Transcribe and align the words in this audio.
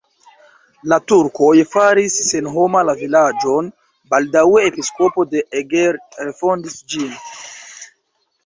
La 0.91 0.97
turkoj 1.11 1.49
faris 1.73 2.15
senhoma 2.29 2.81
la 2.89 2.95
vilaĝon, 3.01 3.69
baldaŭe 4.15 4.65
episkopo 4.71 5.27
de 5.35 5.45
Eger 5.61 6.01
refondis 6.27 6.81
ĝin. 6.95 7.17